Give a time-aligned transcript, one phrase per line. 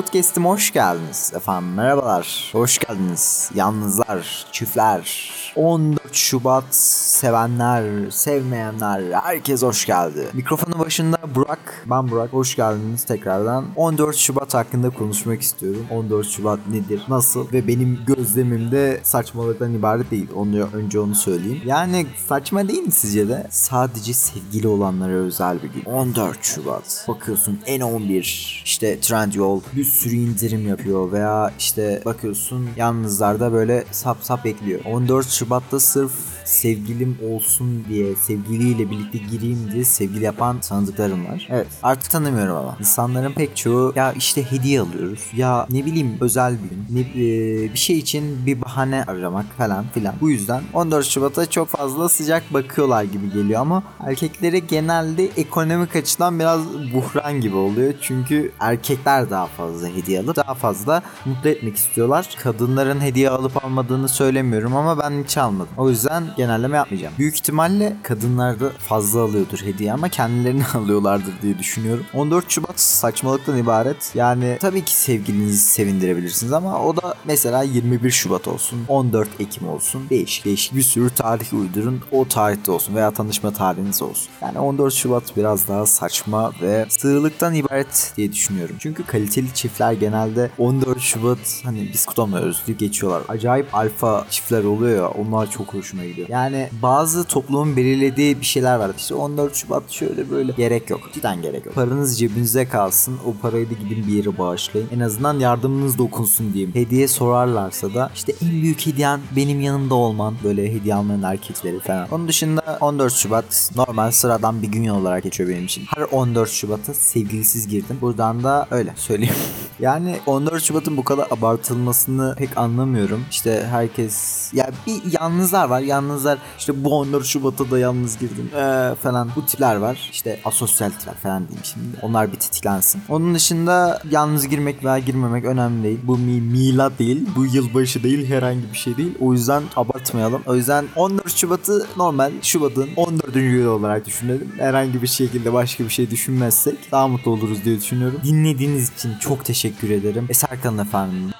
[0.00, 1.74] Podcast'ime hoş geldiniz efendim.
[1.74, 2.48] Merhabalar.
[2.52, 3.50] Hoş geldiniz.
[3.54, 10.26] Yalnızlar, çiftler, 14 Şubat sevenler, sevmeyenler, herkes hoş geldi.
[10.32, 11.86] Mikrofonun başında Burak.
[11.90, 12.32] Ben Burak.
[12.32, 13.64] Hoş geldiniz tekrardan.
[13.76, 15.86] 14 Şubat hakkında konuşmak istiyorum.
[15.90, 20.28] 14 Şubat nedir, nasıl ve benim gözlemimde saçmalıktan ibaret değil.
[20.36, 21.62] Onu önce onu söyleyeyim.
[21.66, 23.46] Yani saçma değil mi sizce de?
[23.50, 25.84] Sadece sevgili olanlara özel bir gün.
[25.84, 27.04] 14 Şubat.
[27.08, 28.20] Bakıyorsun N11
[28.64, 34.80] işte Trendyol bir sürü indirim yapıyor veya işte bakıyorsun yalnızlarda böyle sap sap ekliyor.
[34.84, 36.12] 14 Şubat'ta sırf
[36.44, 41.48] sevgilim olsun diye sevgiliyle birlikte gireyim diye sevgili yapan tanıdıklarım var.
[41.50, 42.76] Evet artık tanımıyorum ama.
[42.80, 45.20] İnsanların pek çoğu ya işte hediye alıyoruz.
[45.36, 46.86] Ya ne bileyim özel bir gün.
[46.90, 50.14] Ne, e, bir şey için bir bahane aramak falan filan.
[50.20, 56.38] Bu yüzden 14 Şubat'a çok fazla sıcak bakıyorlar gibi geliyor ama erkeklere genelde ekonomik açıdan
[56.38, 56.60] biraz
[56.94, 57.94] buhran gibi oluyor.
[58.00, 62.28] Çünkü erkekler daha fazla hediye alıp daha fazla mutlu etmek istiyorlar.
[62.42, 65.72] Kadınların hediye alıp almadığını söylemiyorum ama ben hiç almadım.
[65.76, 67.14] O yüzden genelleme yapmayacağım.
[67.18, 72.06] Büyük ihtimalle kadınlar da fazla alıyordur hediye ama kendilerini alıyorlardır diye düşünüyorum.
[72.14, 74.12] 14 Şubat saçmalıktan ibaret.
[74.14, 80.02] Yani tabii ki sevgilinizi sevindirebilirsiniz ama o da mesela 21 Şubat olsun, 14 Ekim olsun.
[80.10, 82.00] Değişik değişik bir sürü tarih uydurun.
[82.12, 84.28] O tarihte olsun veya tanışma tarihiniz olsun.
[84.42, 88.76] Yani 14 Şubat biraz daha saçma ve sığlıktan ibaret diye düşünüyorum.
[88.78, 93.22] Çünkü kaliteli çiftler genelde 14 Şubat hani biz kutlamıyoruz diye geçiyorlar.
[93.28, 96.28] Acayip alfa çiftler oluyor ya onlar çok hoşuma gidiyor.
[96.28, 98.90] Yani bazı toplumun belirlediği bir şeyler var.
[98.98, 101.00] İşte 14 Şubat şöyle böyle gerek yok.
[101.14, 101.74] Cidden gerek yok.
[101.74, 103.18] Paranız cebinize kalsın.
[103.26, 104.88] O parayı da gidin bir yere bağışlayın.
[104.92, 106.74] En azından yardımınız dokunsun diyeyim.
[106.74, 110.34] Hediye sorarlarsa da işte en büyük hediyen benim yanımda olman.
[110.44, 112.08] Böyle hediye almayan erkekleri falan.
[112.10, 115.84] Onun dışında 14 Şubat normal sıradan bir gün olarak geçiyor benim için.
[115.96, 117.98] Her 14 Şubat'a sevgilisiz girdim.
[118.00, 119.34] Buradan da öyle söyleyeyim.
[119.80, 123.24] yani 14 Şubat'ın bu kadar abartılmasını pek anlamıyorum.
[123.30, 125.80] İşte herkes ya bir yalnızlar var.
[125.80, 130.08] Yalnızlar işte bu 14 Şubat'a da yalnız girdim ee, falan bu tipler var.
[130.12, 131.86] İşte asosyal tipler falan diyeyim şimdi.
[132.02, 133.02] Onlar bir tetiklensin.
[133.08, 135.98] Onun dışında yalnız girmek veya girmemek önemli değil.
[136.02, 137.28] Bu mi milat değil.
[137.36, 138.28] Bu yılbaşı değil.
[138.28, 139.14] Herhangi bir şey değil.
[139.20, 140.42] O yüzden abartmayalım.
[140.46, 143.34] O yüzden 14 Şubat'ı normal Şubat'ın 14.
[143.34, 144.52] günü olarak düşünelim.
[144.58, 148.20] Herhangi bir şekilde başka bir şey düşünmezsek daha mutlu oluruz diye düşünüyorum.
[148.24, 150.26] Dinlediğiniz için çok teşekkür ederim.
[150.30, 151.32] Eser kalın efendim.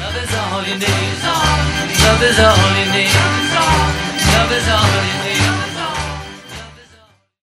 [0.00, 0.30] Love is
[0.68, 0.88] you need.
[2.04, 2.54] Love is you
[2.92, 3.10] need.
[4.34, 5.31] Love is you need.